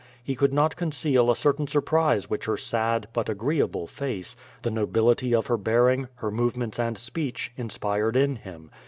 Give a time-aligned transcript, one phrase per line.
[0.23, 4.71] He could not conceal a cer tain surprise which her sad, but agreeable face, the
[4.71, 8.71] nobility of her bearing, her movements and speech, inspired in him.